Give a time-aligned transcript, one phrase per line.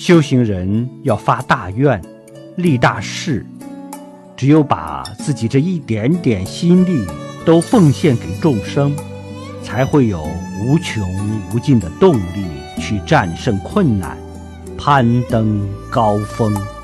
[0.00, 2.00] 修行人要发大愿
[2.54, 3.44] 立大事
[4.36, 7.04] 只有把自己这一点点心力
[7.44, 8.94] 都奉献给众生
[9.60, 10.22] 才会有
[10.64, 11.04] 无穷
[11.52, 12.46] 无尽的动力
[12.78, 14.16] 去战胜困难
[14.78, 16.77] 攀登高峰。